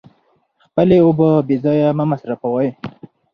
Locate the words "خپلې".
0.65-0.97